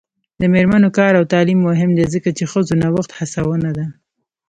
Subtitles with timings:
[0.41, 3.85] د میرمنو کار او تعلیم مهم دی ځکه چې ښځو نوښت هڅونه ده.